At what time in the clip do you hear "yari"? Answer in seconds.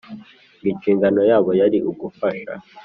1.59-1.77